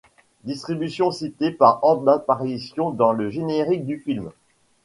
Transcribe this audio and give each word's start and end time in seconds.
Distribution 0.45 1.11
citée 1.11 1.51
par 1.51 1.83
ordre 1.83 2.05
d'apparition 2.05 2.89
dans 2.89 3.13
le 3.13 3.29
générique 3.29 3.85
du 3.85 3.99
film. 3.99 4.31